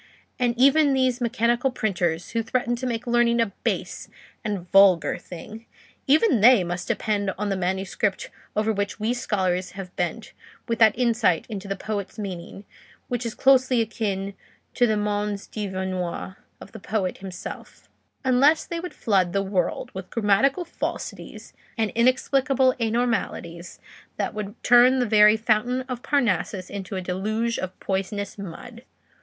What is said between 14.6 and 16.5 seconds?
to the mens divinior